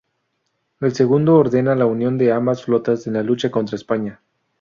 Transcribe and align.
El 0.79 0.95
segundo 0.95 1.35
ordena 1.35 1.75
la 1.75 1.85
unión 1.85 2.17
de 2.17 2.31
ambas 2.33 2.63
flotas 2.63 3.05
en 3.05 3.13
la 3.13 3.21
lucha 3.21 3.51
contra 3.51 3.75
España. 3.75 4.19